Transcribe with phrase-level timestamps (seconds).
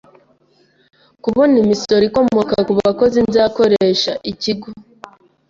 [1.23, 4.67] kubona imisoro ikomoka ku bakozi nzakoresha, ikigo